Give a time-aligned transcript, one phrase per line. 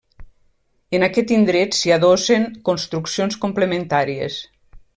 [0.99, 4.39] En aquest indret s'hi adossen construccions complementàries.